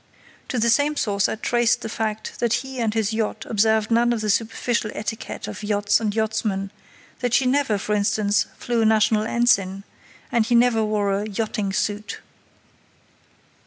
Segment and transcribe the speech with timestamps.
[0.47, 4.11] To the same source I traced the fact that he and his yacht observed none
[4.13, 6.71] of the superficial etiquette of yachts and yachtsmen,
[7.19, 9.83] that she never, for instance, flew a national ensign,
[10.31, 12.17] and he never wore a "yachting suit".